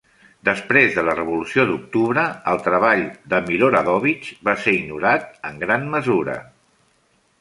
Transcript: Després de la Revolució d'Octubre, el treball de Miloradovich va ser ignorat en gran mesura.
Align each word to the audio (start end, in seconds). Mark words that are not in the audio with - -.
Després 0.47 0.95
de 0.99 1.03
la 1.09 1.13
Revolució 1.17 1.65
d'Octubre, 1.71 2.23
el 2.53 2.63
treball 2.69 3.03
de 3.35 3.43
Miloradovich 3.51 4.33
va 4.49 4.57
ser 4.65 4.75
ignorat 4.79 5.29
en 5.51 5.65
gran 5.69 5.87
mesura. 5.97 6.39